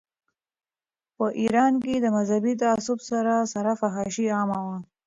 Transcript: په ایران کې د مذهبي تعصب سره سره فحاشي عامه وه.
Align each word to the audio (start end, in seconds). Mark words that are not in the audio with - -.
په 1.15 1.25
ایران 1.41 1.73
کې 1.83 1.93
د 1.99 2.05
مذهبي 2.17 2.53
تعصب 2.63 2.99
سره 3.09 3.33
سره 3.53 3.71
فحاشي 3.81 4.25
عامه 4.37 4.59
وه. 4.65 4.77